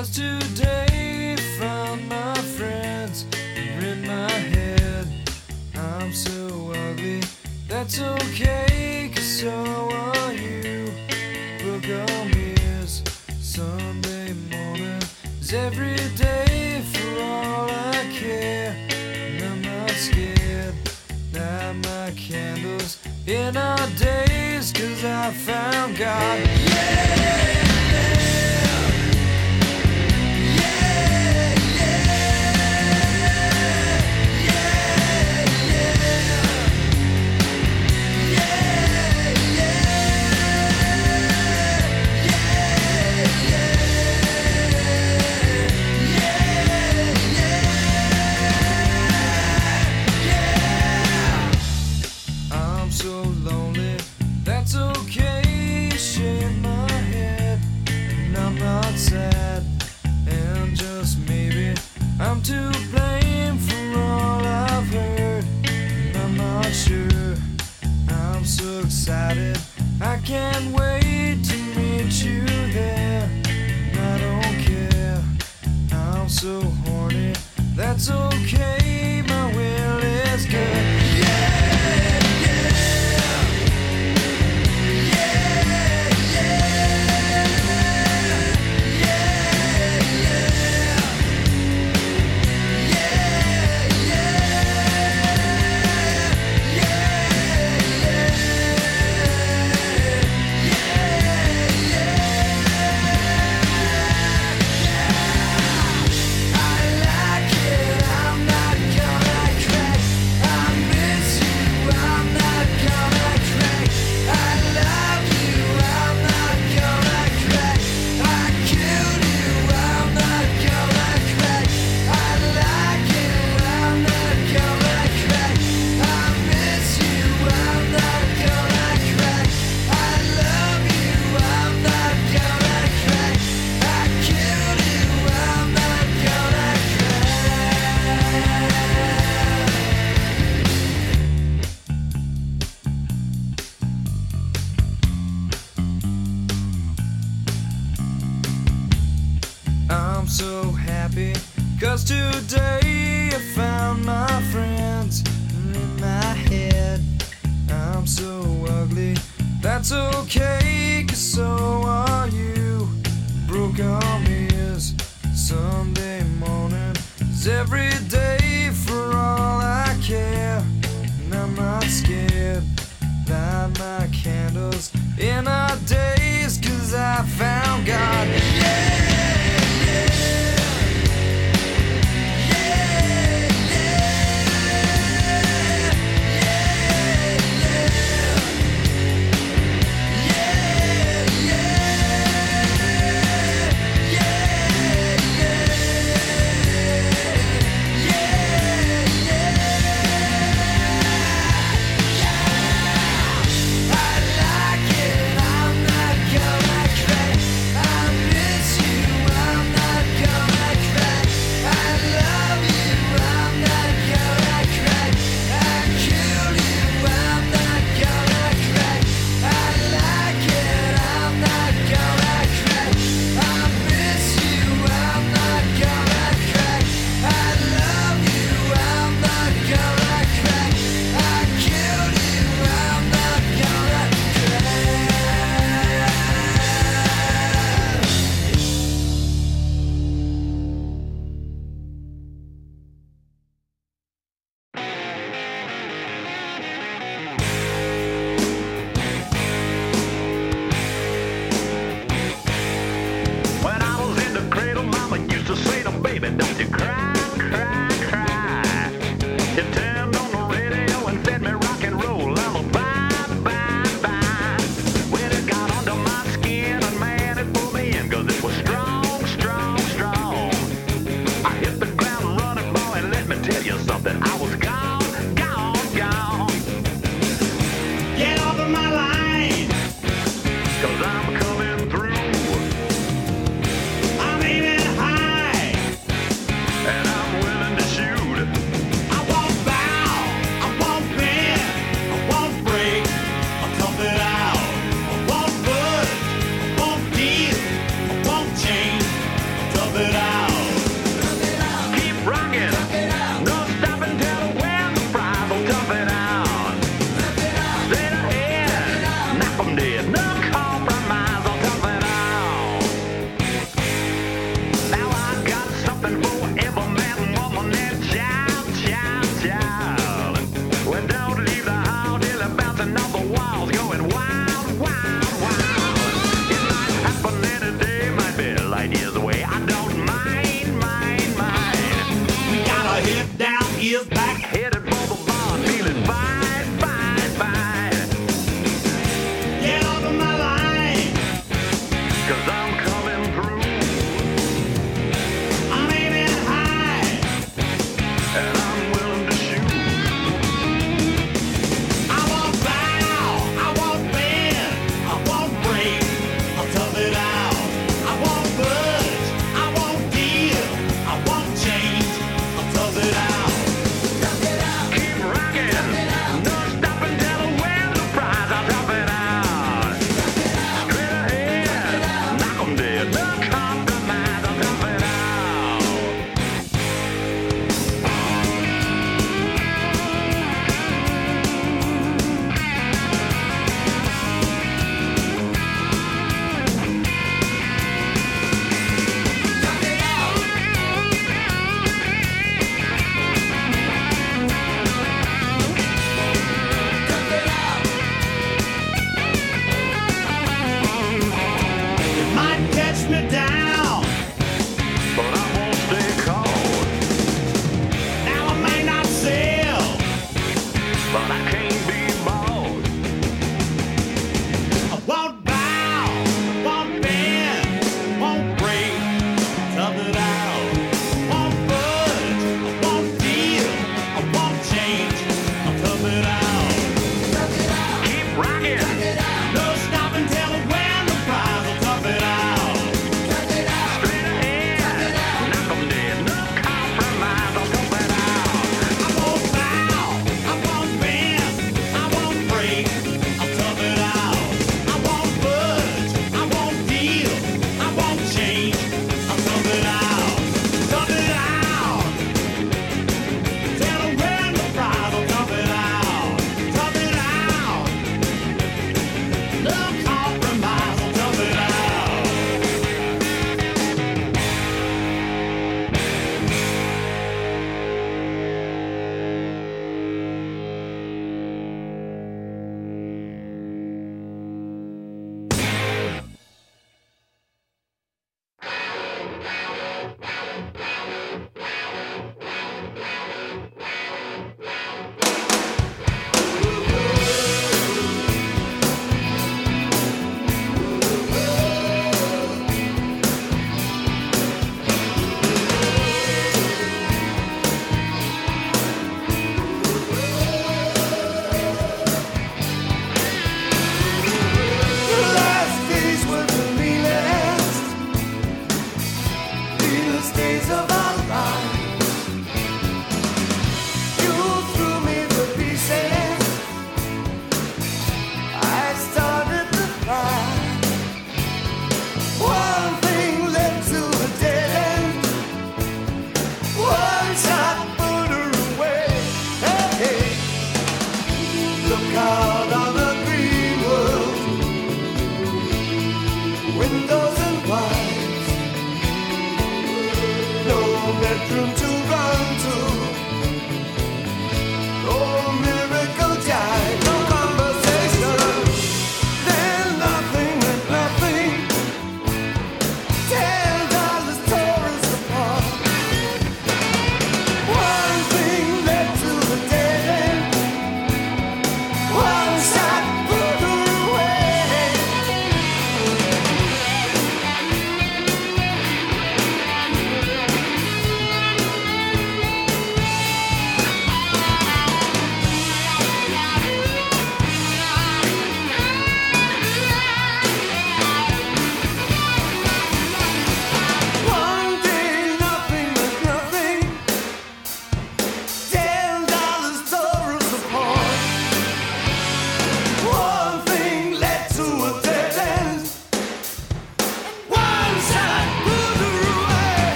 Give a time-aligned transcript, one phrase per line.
[0.00, 0.39] cause today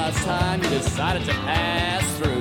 [0.00, 2.39] Last time you decided to pass through.